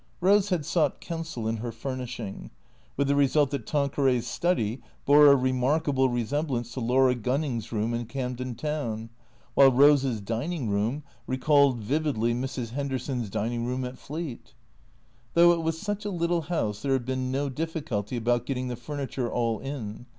Rose 0.19 0.49
had 0.49 0.65
sought 0.65 0.99
counsel 0.99 1.47
in 1.47 1.57
her 1.57 1.71
furnishing; 1.71 2.49
with 2.97 3.07
the 3.07 3.13
result 3.15 3.51
that 3.51 3.67
Tanqueray's 3.67 4.25
study 4.25 4.81
bore 5.05 5.27
a 5.27 5.35
remarkable 5.35 6.09
resemblance 6.09 6.73
to 6.73 6.79
Laura 6.79 7.13
Gunning's 7.13 7.71
room 7.71 7.93
in 7.93 8.07
Camden 8.07 8.55
Town, 8.55 9.11
while 9.53 9.71
Rose's 9.71 10.19
dining 10.19 10.71
room 10.71 11.03
re 11.27 11.37
called 11.37 11.77
vividly 11.77 12.33
Mrs. 12.33 12.71
Henderson's 12.71 13.29
dining 13.29 13.63
room 13.63 13.85
at 13.85 13.99
Fleet. 13.99 14.55
Though 15.35 15.51
it 15.53 15.61
was 15.61 15.79
such 15.79 16.03
a 16.03 16.09
little 16.09 16.41
house, 16.41 16.81
there 16.81 16.93
had 16.93 17.05
been 17.05 17.29
no 17.31 17.47
difficulty 17.49 18.17
about 18.17 18.47
getting 18.47 18.69
the 18.69 18.75
furniture 18.75 19.31
all 19.31 19.59
in. 19.59 20.07